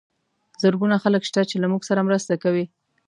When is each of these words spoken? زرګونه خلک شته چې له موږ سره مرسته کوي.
زرګونه 0.61 0.95
خلک 1.03 1.23
شته 1.29 1.41
چې 1.49 1.55
له 1.61 1.67
موږ 1.71 1.81
سره 1.89 2.05
مرسته 2.07 2.33
کوي. 2.43 2.65